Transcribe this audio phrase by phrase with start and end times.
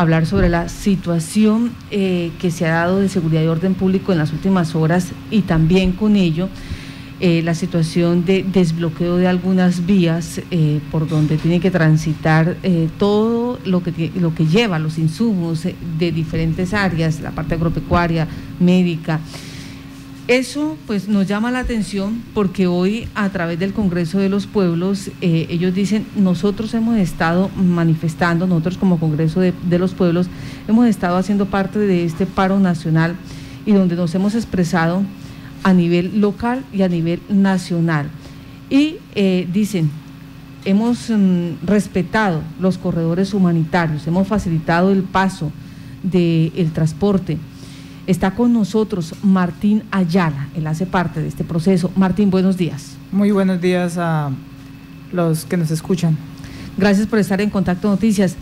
[0.00, 4.18] hablar sobre la situación eh, que se ha dado de seguridad y orden público en
[4.18, 6.48] las últimas horas y también con ello
[7.20, 12.56] eh, la situación de desbloqueo de algunas vías eh, por donde tiene que transitar
[12.98, 15.64] todo lo que, lo que lleva los insumos
[15.98, 18.26] de diferentes áreas, la parte agropecuaria,
[18.58, 19.20] médica.
[20.28, 25.10] Eso pues nos llama la atención porque hoy a través del Congreso de los Pueblos
[25.20, 30.28] eh, ellos dicen nosotros hemos estado manifestando, nosotros como Congreso de, los Pueblos
[30.68, 33.16] hemos estado haciendo parte de este paro nacional
[33.66, 35.02] y donde nos hemos expresado
[35.64, 38.08] a nivel local y a nivel nacional.
[38.70, 39.90] Y eh, dicen,
[40.64, 45.50] hemos mm, respetado los corredores humanitarios, hemos facilitado el paso
[46.04, 47.36] del transporte
[48.10, 51.92] Está con nosotros Martín Ayala, él hace parte de este proceso.
[51.94, 52.96] Martín, buenos días.
[53.12, 54.32] Muy buenos días a
[55.12, 56.18] los que nos escuchan.
[56.76, 58.34] Gracias por estar en Contacto Noticias.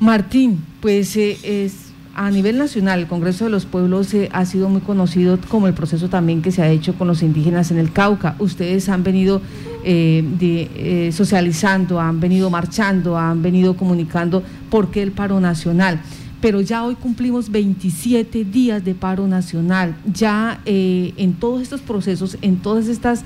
[0.00, 4.70] Martín, pues eh, es, a nivel nacional el Congreso de los Pueblos eh, ha sido
[4.70, 7.92] muy conocido como el proceso también que se ha hecho con los indígenas en el
[7.92, 8.36] Cauca.
[8.38, 9.42] Ustedes han venido
[9.84, 16.00] eh, socializando, han venido marchando, han venido comunicando por qué el paro nacional
[16.42, 19.94] pero ya hoy cumplimos 27 días de paro nacional.
[20.12, 23.22] Ya eh, en todos estos procesos, en todas estas,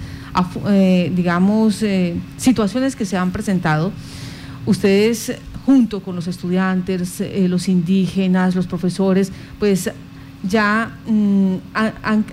[0.69, 3.91] eh, digamos, eh, situaciones que se han presentado,
[4.67, 9.91] ustedes junto con los estudiantes, los indígenas, los profesores, pues
[10.47, 11.55] ya mm,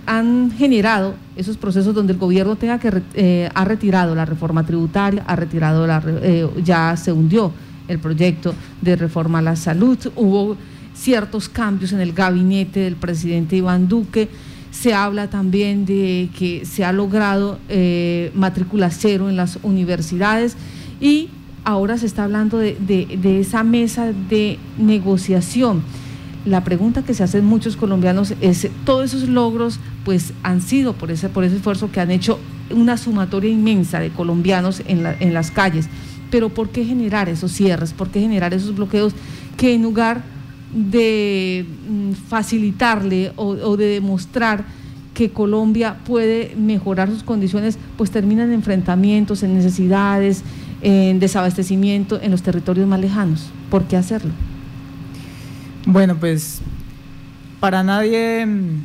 [0.06, 5.36] han, generado esos procesos donde el gobierno tenga que ha retirado la reforma tributaria, ha
[5.36, 6.04] retirado la
[6.64, 7.52] ya se hundió
[7.88, 10.58] el proyecto de reforma a la salud, hubo
[10.94, 14.30] ciertos cambios en el gabinete del presidente Iván Duque.
[14.72, 20.58] Se habla también de que se ha logrado eh, matrícula cero en las universidades
[21.00, 21.30] y
[21.64, 25.84] ahora se está hablando de, esa mesa de negociación.
[26.46, 31.10] La pregunta que se hacen muchos colombianos es, todos esos logros pues han sido por
[31.12, 35.52] ese, por ese esfuerzo que han hecho una sumatoria inmensa de colombianos en, en las
[35.52, 35.88] calles.
[36.30, 37.94] Pero ¿por qué generar esos cierres?
[37.94, 39.14] ¿Por qué generar esos bloqueos
[39.56, 40.33] que en lugar
[40.74, 44.66] de mm, facilitarle o, de demostrar
[45.14, 50.44] que Colombia puede mejorar sus condiciones, pues terminan en enfrentamientos, en necesidades,
[50.82, 53.52] en desabastecimiento en los territorios más lejanos.
[53.70, 54.32] ¿Por qué hacerlo?
[55.86, 56.62] Bueno, pues
[57.60, 58.82] para nadie mm,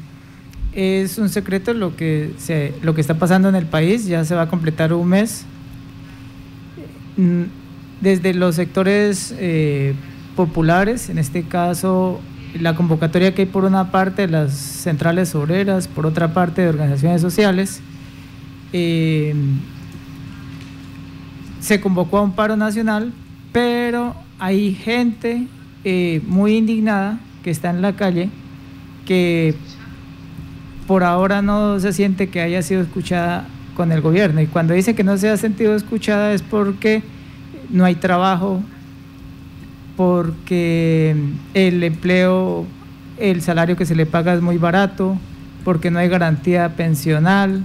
[0.74, 4.34] es un secreto lo que, se, lo que está pasando en el país, ya se
[4.34, 5.44] va a completar un mes.
[7.16, 7.44] Mm,
[8.00, 9.94] desde los sectores eh,
[10.38, 12.20] populares, en este caso
[12.60, 16.68] la convocatoria que hay por una parte de las centrales obreras, por otra parte de
[16.68, 17.80] organizaciones sociales,
[18.72, 19.34] eh,
[21.58, 23.12] se convocó a un paro nacional,
[23.50, 25.48] pero hay gente
[25.82, 28.30] eh, muy indignada que está en la calle,
[29.06, 29.56] que
[30.86, 34.40] por ahora no se siente que haya sido escuchada con el gobierno.
[34.40, 37.02] Y cuando dice que no se ha sentido escuchada es porque
[37.70, 38.62] no hay trabajo,
[39.98, 41.16] porque
[41.54, 42.64] el empleo,
[43.18, 45.18] el salario que se le paga es muy barato,
[45.64, 47.64] porque no hay garantía pensional.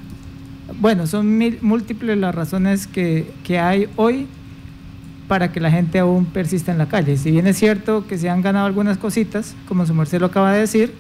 [0.81, 4.25] Bueno, son múltiples las razones que, hay hoy
[5.27, 7.17] para que la gente aún persista en la calle.
[7.17, 10.53] Si bien es cierto que se han ganado algunas cositas, como su merced lo acaba
[10.53, 10.91] de decir,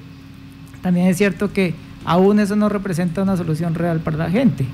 [0.83, 1.73] también es cierto que
[2.05, 4.67] aún eso no representa una solución real para la gente.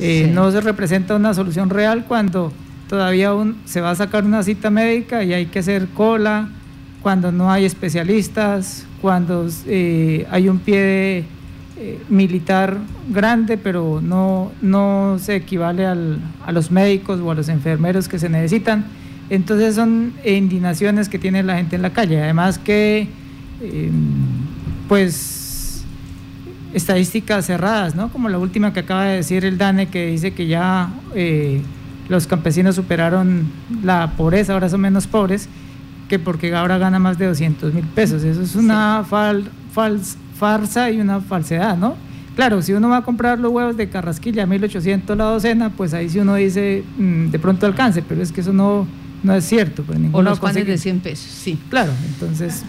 [0.00, 2.52] Eh, no se representa una solución real cuando
[2.88, 6.48] todavía aún se va a sacar una cita médica y hay que hacer cola,
[7.02, 11.24] cuando no hay especialistas, cuando eh, hay un pie
[11.76, 12.78] eh, militar
[13.10, 18.28] grande, pero no, no se equivale a los médicos o a los enfermeros que se
[18.28, 18.84] necesitan.
[19.30, 22.22] Entonces son indignaciones que tiene la gente en la calle.
[22.22, 23.08] Además que,
[23.60, 23.92] em,
[24.88, 25.84] pues,
[26.72, 28.10] estadísticas cerradas, ¿no?
[28.10, 30.92] Como la última que acaba de decir el DANE, que dice que ya...
[32.08, 33.46] Los campesinos superaron
[33.82, 35.48] la pobreza, ahora son menos pobres,
[36.08, 38.22] que porque ahora gana más de 200 mil pesos.
[38.24, 39.44] Eso es una fal,
[40.38, 41.96] farsa y una falsedad, ¿no?
[42.34, 45.92] Claro, si uno va a comprar los huevos de Carrasquilla a 1800 la docena, pues
[45.92, 48.86] ahí sí uno dice mm, de pronto alcance, pero es que eso no,
[49.22, 49.82] no es cierto.
[49.82, 51.58] Pues o los panes de 100 pesos, sí.
[51.68, 52.64] Claro, entonces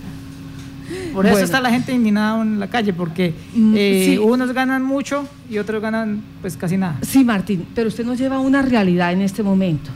[1.13, 5.27] por eso está la gente indignada en la calle, porque mm, eh, unos ganan mucho
[5.49, 6.97] y otros ganan pues casi nada.
[7.01, 9.89] Sí, Martín, pero usted nos lleva a una realidad en este momento.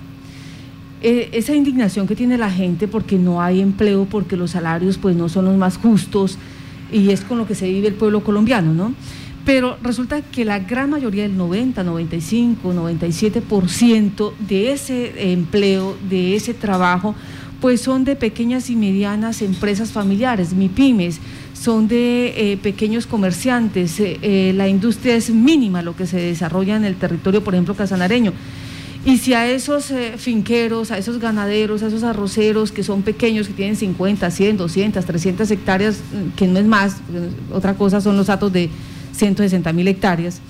[1.01, 5.15] Eh, esa indignación que tiene la gente porque no hay empleo, porque los salarios pues
[5.15, 6.37] no son los más justos
[6.91, 8.93] y es con lo que se vive el pueblo colombiano, ¿no?
[9.45, 16.53] Pero resulta que la gran mayoría del 90, 95, 97% de ese empleo, de ese
[16.53, 17.15] trabajo,
[17.61, 21.19] pues son de pequeñas y medianas empresas familiares, MIPIMES,
[21.53, 26.75] son de eh, pequeños comerciantes, eh, eh, la industria es mínima lo que se desarrolla
[26.75, 28.33] en el territorio, por ejemplo, casanareño.
[29.05, 33.53] Y si a esos finqueros, a esos ganaderos, a esos arroceros que son pequeños, que
[33.53, 35.99] tienen 50, 100, 200, 300 hectáreas,
[36.35, 36.97] que no es más,
[37.53, 38.69] otra cosa son los datos de
[39.13, 40.41] 160 mil hectáreas,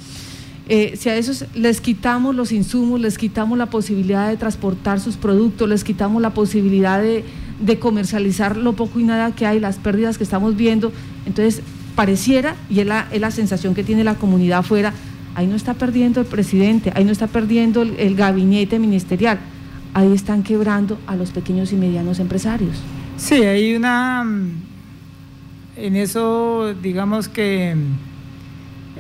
[0.68, 5.70] si a esos les quitamos los insumos, les quitamos la posibilidad de transportar sus productos,
[5.70, 7.24] les quitamos la posibilidad de,
[7.80, 10.92] comercializar lo poco y nada que hay, las pérdidas que estamos viendo.
[11.26, 11.62] Entonces,
[11.96, 14.94] pareciera, y es la, es la sensación que tiene la comunidad afuera,
[15.38, 19.40] ahí no está perdiendo el presidente, ahí no está perdiendo el, gabinete ministerial,
[19.94, 22.76] ahí están quebrando a los pequeños y medianos empresarios.
[23.18, 24.26] Sí, hay una...
[25.76, 27.76] En eso, digamos que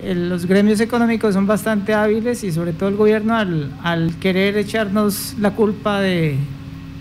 [0.03, 5.51] los gremios económicos son bastante hábiles y sobre todo el gobierno al, querer echarnos la
[5.51, 6.37] culpa de,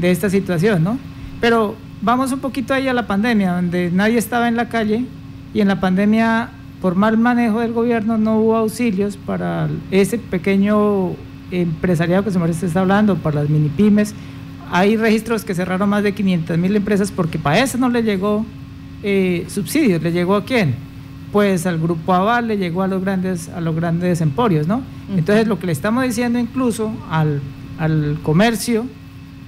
[0.00, 0.98] esta situación, ¿no?
[1.40, 5.04] Pero vamos un poquito ahí a la pandemia, donde nadie estaba en la calle
[5.54, 6.50] y en la pandemia,
[6.80, 11.12] por mal manejo del gobierno, no hubo auxilios para ese pequeño
[11.50, 14.14] empresariado que se está hablando, para las mini pymes.
[14.70, 18.44] Hay registros que cerraron más de 500 mil empresas porque para eso no le llegó
[19.02, 20.02] eh, subsidios.
[20.02, 20.74] ¿Le llegó a quién?
[21.36, 24.80] Pues al grupo Aval, le llegó a los grandes, a los grandes emporios, ¿no?
[25.14, 27.42] Entonces lo que le estamos diciendo incluso al,
[27.78, 28.86] al comercio,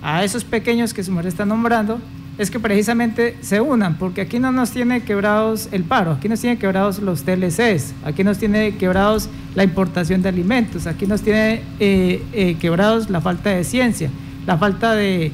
[0.02, 1.99] a esos pequeños que su mujer está nombrando,
[2.37, 6.43] es que precisamente se unan, porque aquí no nos tiene quebrados el paro, aquí nos
[6.43, 11.62] tiene quebrados los TLCs, aquí nos tiene quebrados la importación de alimentos, aquí nos tiene
[11.81, 14.11] eh, eh, quebrados la falta de ciencia,
[14.46, 15.32] la falta de,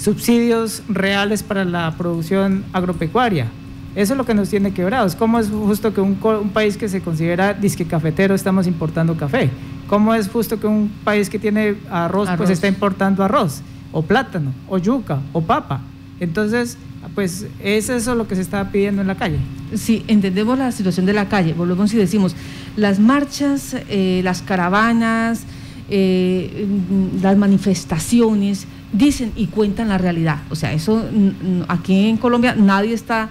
[0.00, 3.48] subsidios reales para la producción agropecuaria.
[3.98, 5.16] Eso es lo que nos tiene quebrados.
[5.16, 9.50] ¿Cómo es justo que un, un país que se considera disque cafetero estamos importando café?
[9.88, 13.60] ¿Cómo es justo que un país que tiene arroz, pues está importando arroz,
[13.90, 15.80] o plátano, o yuca, o papa?
[16.20, 16.78] Entonces,
[17.16, 19.38] pues es eso lo que se está pidiendo en la calle.
[19.74, 22.36] Sí, entendemos la situación de la calle, volvemos y decimos,
[22.76, 25.42] las marchas, eh, las caravanas,
[25.90, 26.68] eh,
[27.20, 30.38] las manifestaciones dicen y cuentan la realidad.
[30.50, 31.04] O sea, eso
[31.66, 33.28] aquí en Colombia nadie está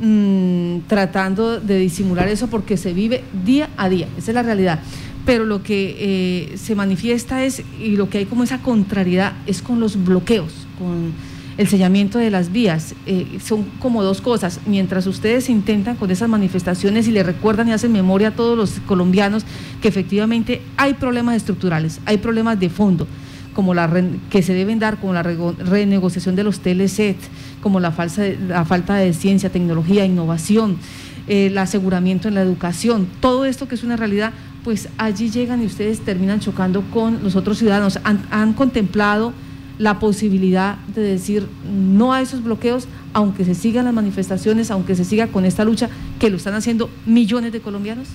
[0.00, 4.80] mm, tratando de disimular eso porque se vive día a día, esa es la realidad
[5.28, 9.60] pero lo que eh, se manifiesta es, y lo que hay como esa contrariedad, es
[9.60, 11.12] con los bloqueos, con
[11.58, 12.94] el sellamiento de las vías.
[13.04, 14.60] Eh, son como dos cosas.
[14.64, 18.80] Mientras ustedes intentan con esas manifestaciones y le recuerdan y hacen memoria a todos los
[18.86, 19.44] colombianos
[19.82, 23.06] que efectivamente hay problemas estructurales, hay problemas de fondo
[23.52, 23.90] como la
[24.30, 27.16] que se deben dar como la renegociación de los TLC,
[27.62, 30.78] como la, falsa, la falta de ciencia, tecnología, innovación,
[31.26, 34.32] el aseguramiento en la educación, todo esto que es una realidad,
[34.64, 37.98] pues allí llegan y ustedes terminan chocando con los otros ciudadanos.
[38.04, 39.32] Han, contemplado
[39.78, 45.04] la posibilidad de decir no a esos bloqueos, aunque se sigan las manifestaciones, aunque se
[45.04, 45.88] siga con esta lucha
[46.18, 48.08] que lo están haciendo millones de colombianos?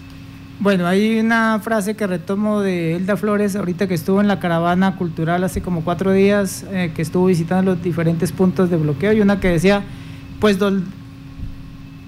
[0.59, 4.95] Bueno, hay una frase que retomo de Elda Flores, ahorita que estuvo en la caravana
[4.95, 9.21] cultural hace como cuatro días, eh, que estuvo visitando los diferentes puntos de bloqueo, y
[9.21, 9.83] una que decía,
[10.39, 10.57] pues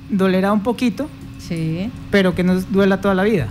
[0.09, 1.09] dolerá un poquito,
[1.39, 1.89] sí.
[2.11, 3.47] pero que nos duela toda la vida.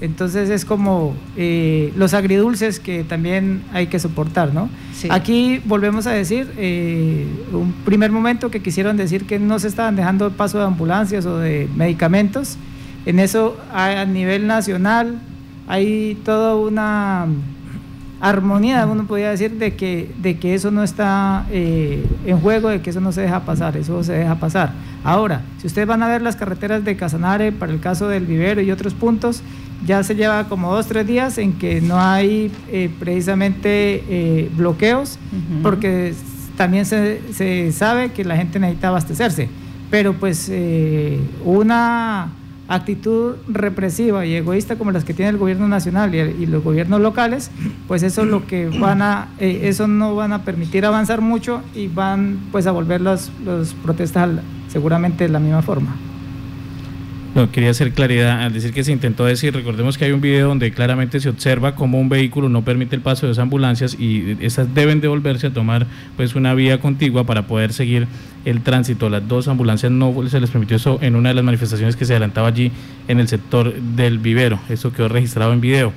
[0.00, 4.68] Entonces es como eh, los agridulces que también hay que soportar, ¿no?
[5.08, 9.96] Aquí volvemos a decir, eh, un primer momento que quisieron decir que no se estaban
[9.96, 12.58] dejando paso de ambulancias o de medicamentos.
[13.06, 15.18] En eso a nivel nacional
[15.66, 17.26] hay toda una
[18.20, 22.80] armonía, uno podría decir, de que, de que eso no está eh, en juego, de
[22.80, 24.72] que eso no se deja pasar, eso se deja pasar.
[25.02, 28.62] Ahora, si ustedes van a ver las carreteras de Casanare, para el caso del vivero
[28.62, 29.42] y otros puntos,
[29.84, 35.18] ya se lleva como dos, tres días en que no hay eh, precisamente eh, bloqueos,
[35.62, 36.14] porque
[36.56, 39.50] también se, se, sabe que la gente necesita abastecerse.
[39.90, 40.50] Pero pues
[41.44, 42.30] una
[42.68, 47.50] actitud represiva y egoísta como las que tiene el gobierno nacional y, los gobiernos locales,
[47.88, 51.88] pues eso es lo que van a, eso no van a permitir avanzar mucho y
[51.88, 53.30] van pues a volver los
[53.82, 54.30] protestas
[54.68, 55.96] seguramente de la misma forma.
[57.34, 60.46] No, quería hacer claridad al decir que se intentó decir, recordemos que hay un video
[60.46, 64.36] donde claramente se observa cómo un vehículo no permite el paso de esas ambulancias y
[64.40, 65.84] esas deben devolverse a tomar
[66.16, 68.06] pues una vía contigua para poder seguir
[68.44, 69.10] el tránsito.
[69.10, 72.12] Las dos ambulancias no se les permitió eso en una de las manifestaciones que se
[72.12, 72.70] adelantaba allí
[73.08, 74.60] en el sector del vivero.
[74.68, 75.92] Eso quedó registrado en video.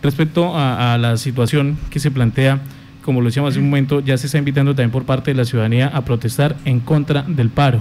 [0.00, 2.60] Respecto a, a la situación que se plantea,
[3.02, 5.44] como lo decíamos hace un momento, ya se está invitando también por parte de la
[5.44, 7.80] ciudadanía a protestar en contra del paro.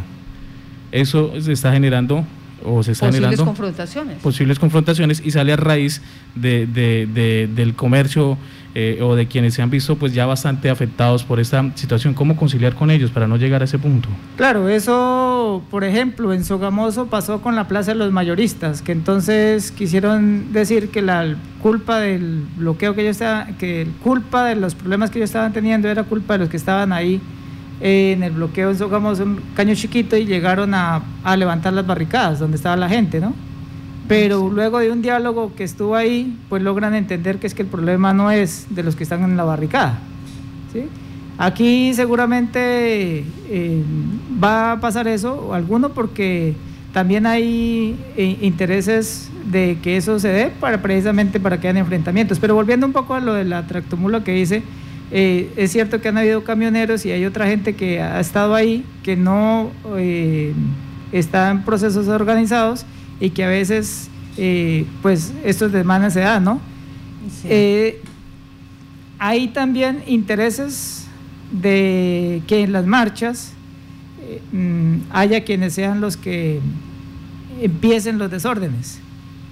[0.92, 2.26] Eso se está generando
[2.64, 4.18] o se están posibles confrontaciones.
[4.22, 6.02] Posibles confrontaciones y sale a raíz
[6.36, 6.66] de,
[7.54, 8.38] del comercio
[8.74, 12.14] eh, o de quienes se han visto pues ya bastante afectados por esta situación.
[12.14, 14.10] ¿Cómo conciliar con ellos para no llegar a ese punto?
[14.36, 19.72] Claro, eso, por ejemplo, en Sogamoso pasó con la Plaza de los Mayoristas, que entonces
[19.72, 25.10] quisieron decir que la culpa del bloqueo que ellos estaban, que culpa de los problemas
[25.10, 27.22] que ellos estaban teniendo era culpa de los que estaban ahí
[27.80, 32.40] en el bloqueo en Sogamoso, un caño chiquito, y llegaron a, a levantar las barricadas
[32.40, 33.34] donde estaba la gente, ¿no?
[34.08, 37.68] Pero luego de un diálogo que estuvo ahí, pues logran entender que es que el
[37.68, 40.00] problema no es de los que están en la barricada.
[40.72, 40.88] ¿sí?
[41.38, 43.84] Aquí seguramente eh,
[44.42, 46.56] va a pasar eso, alguno porque
[46.94, 52.40] también hay eh, intereses de que eso se dé para precisamente para que haya enfrentamientos.
[52.40, 54.64] Pero volviendo un poco a lo de la tractomula que dice,
[55.12, 58.84] eh, es cierto que han habido camioneros y hay otra gente que ha estado ahí
[59.04, 59.72] que no
[61.12, 62.86] está en procesos organizados
[63.20, 66.60] y que a veces eh, pues estos demandas se dan, ¿no?
[67.46, 68.02] Eh,
[69.18, 71.06] hay también intereses
[71.52, 73.54] de que en las marchas
[74.22, 76.60] eh, mm, haya quienes sean los que
[77.62, 79.00] empiecen los desórdenes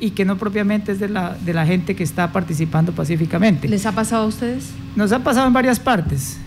[0.03, 3.69] y que no propiamente es de la, de la gente que está participando pacíficamente.
[3.69, 4.73] ¿Les ha pasado a ustedes?
[4.97, 6.37] Nos ha pasado en varias partes,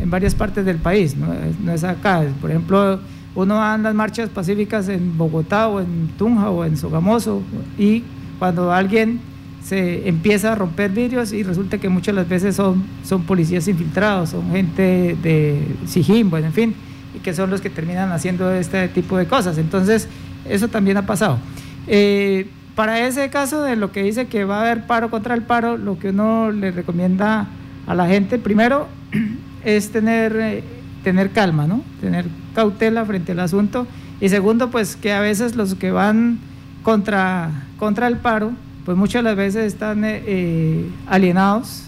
[0.00, 1.26] en varias partes del país, no,
[1.62, 2.24] no es acá.
[2.40, 3.00] Por ejemplo,
[3.34, 7.42] uno va en las marchas pacíficas en Bogotá o en Tunja o en Sogamoso
[7.78, 8.02] y
[8.38, 9.20] cuando alguien
[9.62, 14.30] se empieza a romper vidrios y resulta que muchas las veces son, son policías infiltrados,
[14.30, 16.74] son gente de Sijín, bueno, en fin,
[17.14, 19.58] y que son los que terminan haciendo este tipo de cosas.
[19.58, 20.08] Entonces,
[20.48, 21.38] eso también ha pasado.
[21.86, 25.42] Eh, para ese caso de lo que dice que va a haber paro contra el
[25.42, 27.46] paro, lo que uno le recomienda
[27.86, 28.88] a la gente, primero,
[29.64, 30.64] es tener, eh,
[31.04, 31.82] tener calma, ¿no?
[32.00, 33.86] Tener cautela frente al asunto.
[34.20, 36.38] Y segundo, pues que a veces los que van
[36.82, 38.52] contra, contra el paro,
[38.86, 41.84] pues muchas las veces están eh, eh, alienados.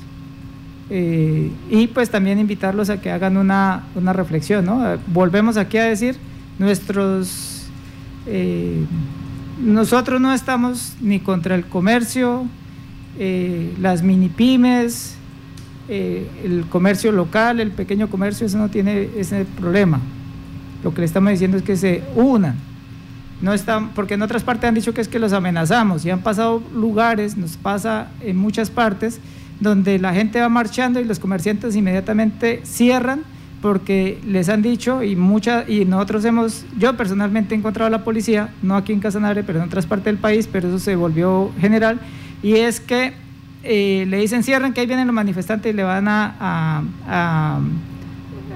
[0.90, 4.98] Y pues también invitarlos a que hagan una, una reflexión, ¿no?
[5.08, 6.16] Volvemos aquí a decir,
[6.58, 7.66] nuestros...
[9.58, 12.46] nosotros no estamos ni contra el comercio,
[13.80, 15.16] las mini pymes,
[15.88, 20.00] el comercio local, el pequeño comercio, eso no tiene ese problema.
[20.82, 22.56] Lo que le estamos diciendo es que se unan.
[23.40, 26.20] No están, porque en otras partes han dicho que es que los amenazamos y han
[26.20, 29.20] pasado lugares, nos pasa en muchas partes,
[29.61, 33.23] donde la gente va marchando y los comerciantes inmediatamente cierran
[33.64, 38.04] porque les han dicho y muchas y nosotros hemos yo personalmente he encontrado a la
[38.04, 41.50] policía no aquí en Casanare pero en otras partes del país pero eso se volvió
[41.59, 41.99] general
[42.42, 43.14] y es que
[43.62, 47.61] eh, le dicen cierran que ahí vienen los manifestantes y le van a, a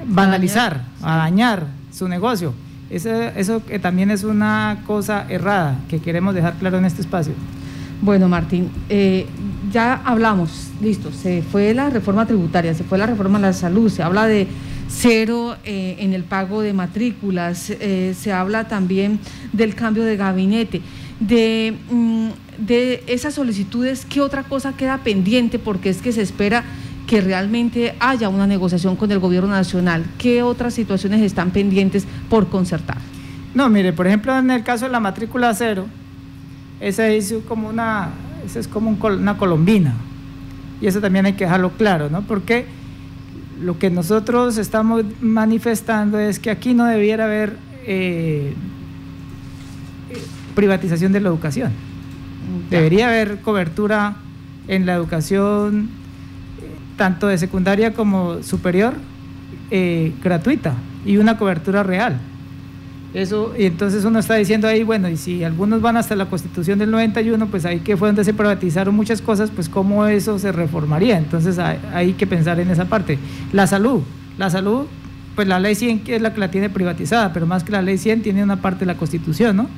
[0.09, 2.53] vandalizar a dañar su negocio.
[2.91, 7.33] Eso, eso también es una cosa errada que queremos dejar claro en este espacio.
[8.03, 9.27] Bueno, Martín, eh,
[9.73, 13.91] ya hablamos, listo, se fue la reforma tributaria, se fue la reforma de la salud,
[13.91, 14.47] se habla de
[14.88, 19.21] cero eh, en el pago de matrículas, eh, se habla también
[19.52, 20.80] del cambio de gabinete,
[21.21, 22.28] de, mm,
[22.59, 25.59] de esas solicitudes, ¿qué otra cosa queda pendiente?
[25.59, 26.64] Porque es que se espera
[27.09, 30.04] que realmente haya una negociación con el gobierno nacional?
[30.18, 32.99] ¿Qué otras situaciones están pendientes por concertar?
[33.54, 35.87] No, mire, por ejemplo, en el caso de la matrícula cero,
[36.80, 38.11] esa es como una,
[38.45, 39.95] esa es como una colombina.
[40.80, 42.23] Y eso también hay que dejarlo claro, ¿no?
[42.23, 42.66] Porque
[43.61, 48.55] lo que nosotros estamos manifestando es que aquí no debiera haber eh,
[50.55, 51.73] privatización de la educación.
[52.71, 54.17] Debería haber cobertura
[54.69, 55.91] en la educación
[56.97, 58.95] tanto de secundaria como superior,
[59.71, 60.75] eh, gratuita
[61.07, 62.19] y una cobertura real.
[63.15, 66.79] Eso, y entonces uno está diciendo ahí, bueno, y si algunos van hasta la constitución
[66.79, 70.53] del 91, pues ahí que fue donde se privatizaron muchas cosas, pues cómo eso se
[70.53, 71.17] reformaría.
[71.17, 73.19] Entonces hay, hay que pensar en esa parte.
[73.53, 74.03] La salud,
[74.37, 74.87] la salud,
[75.35, 77.97] pues la ley 100 es la que la tiene privatizada, pero más que la ley
[77.97, 79.69] 100 tiene una parte de la constitución, ¿no?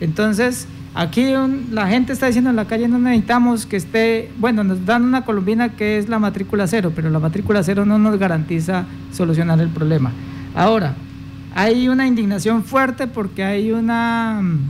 [0.00, 1.32] Entonces, Aquí
[1.70, 5.24] la gente está diciendo en la calle no necesitamos que esté, bueno, nos dan una
[5.24, 9.68] colombina que es la matrícula cero, pero la matrícula cero no nos garantiza solucionar el
[9.68, 10.10] problema.
[10.52, 10.96] Ahora,
[11.60, 14.60] hay una indignación fuerte porque hay una mm,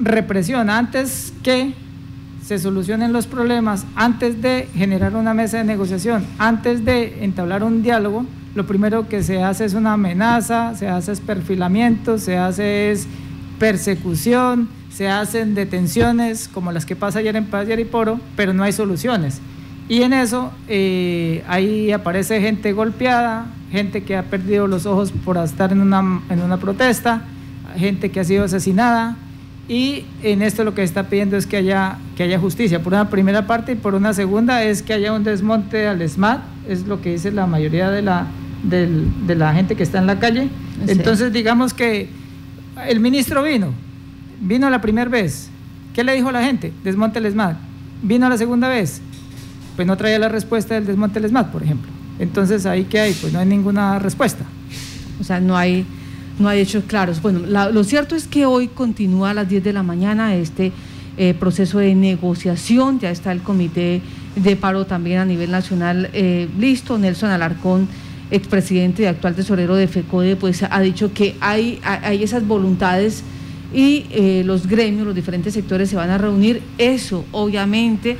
[0.00, 1.74] represión antes que
[2.44, 7.84] se solucionen los problemas, antes de generar una mesa de negociación, antes de entablar un
[7.84, 12.90] diálogo, lo primero que se hace es una amenaza, se hace es perfilamiento, se hace
[12.90, 13.06] es
[13.60, 18.64] persecución, se hacen detenciones como las que pasa ayer en Paz y Ariporo, pero no
[18.64, 19.40] hay soluciones.
[19.88, 25.38] Y en eso eh, ahí aparece gente golpeada, gente que ha perdido los ojos por
[25.38, 27.22] estar en una, en una protesta,
[27.76, 29.16] gente que ha sido asesinada
[29.68, 33.10] y en esto lo que está pidiendo es que haya, que haya justicia, por una
[33.10, 37.02] primera parte y por una segunda es que haya un desmonte al SMAT, es lo
[37.02, 38.26] que dice la mayoría de la,
[38.62, 40.48] de la gente que está en la calle.
[40.86, 42.08] Entonces digamos que
[42.86, 43.74] el ministro vino,
[44.40, 45.50] vino la primera vez,
[45.94, 46.72] ¿qué le dijo a la gente?
[46.82, 47.58] Desmonte el SMAT.
[48.00, 49.02] Vino la segunda vez,
[49.78, 51.88] pues no traía la respuesta del desmonte del SMAT, por ejemplo.
[52.18, 54.44] Entonces ahí qué hay, pues no hay ninguna respuesta.
[55.20, 55.86] O sea, no hay
[56.40, 57.22] no hay hechos claros.
[57.22, 60.72] Bueno, lo cierto es que hoy continúa a las 10 de la mañana este
[61.16, 64.00] eh, proceso de negociación, ya está el comité
[64.34, 66.98] de paro también a nivel nacional eh, listo.
[66.98, 67.86] Nelson Alarcón,
[68.32, 73.22] expresidente y actual tesorero de FECODE, pues ha dicho que hay, hay esas voluntades
[73.72, 76.62] y eh, los gremios, los diferentes sectores se van a reunir.
[76.78, 78.16] Eso obviamente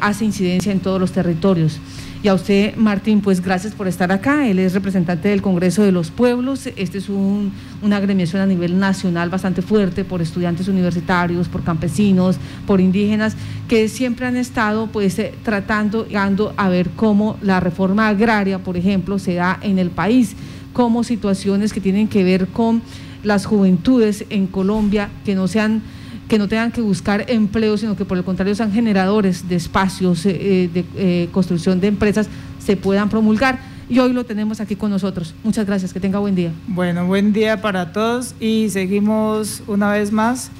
[0.00, 1.80] hace incidencia en todos los territorios.
[2.22, 4.46] Y a usted, Martín, pues gracias por estar acá.
[4.46, 6.68] Él es representante del Congreso de los Pueblos.
[6.76, 12.80] Este es una agremiación a nivel nacional bastante fuerte por estudiantes universitarios, por campesinos, por
[12.80, 18.60] indígenas, que siempre han estado pues eh, tratando, dando a ver cómo la reforma agraria,
[18.60, 20.36] por ejemplo, se da en el país,
[20.72, 22.82] como situaciones que tienen que ver con
[23.24, 25.82] las juventudes en Colombia que no sean
[26.28, 30.24] que no tengan que buscar empleo, sino que por el contrario sean generadores de espacios
[30.26, 33.58] eh, eh, de eh, construcción de empresas, se puedan promulgar.
[33.88, 35.34] Y hoy lo tenemos aquí con nosotros.
[35.44, 36.50] Muchas gracias, que tenga buen día.
[36.68, 40.50] Bueno, buen día para todos y seguimos una vez más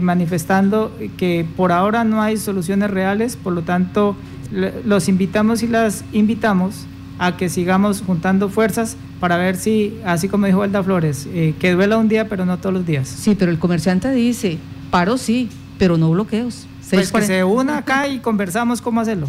[0.00, 4.16] manifestando que por ahora no hay soluciones reales, por lo tanto
[4.86, 6.86] los invitamos y las invitamos
[7.18, 11.28] a que sigamos juntando fuerzas para ver si, así como dijo Elda Flores,
[11.58, 13.08] que duela un día, pero no todos los días.
[13.08, 14.58] Sí, pero el comerciante dice,
[14.94, 16.68] Paro sí, pero no bloqueos.
[16.88, 19.26] Pues que se una acá y conversamos cómo hacerlo.